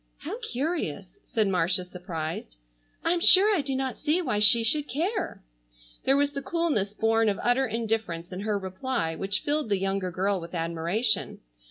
[0.17, 2.57] "How curious!" said Marcia surprised.
[3.03, 5.43] "I'm sure I do not see why she should care!"
[6.05, 10.09] There was the coolness born of utter indifference in her reply which filled the younger
[10.09, 11.41] girl with admiration.